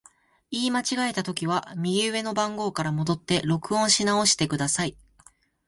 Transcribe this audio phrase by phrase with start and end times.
[0.49, 4.97] 言い間違えたときは、右上の番号から戻って録音し直してください。